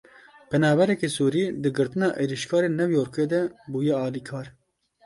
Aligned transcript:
Penaberekî 0.49 1.09
Sûrî 1.17 1.45
di 1.63 1.69
girtina 1.77 2.09
êrişkarê 2.23 2.69
New 2.79 2.91
Yorkê 2.97 3.25
de 3.33 3.41
bûye 3.71 3.95
alîkar. 4.07 4.47